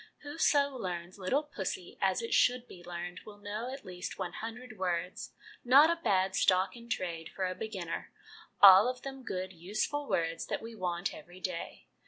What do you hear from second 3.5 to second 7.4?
at least one hundred words not a bad stock in trade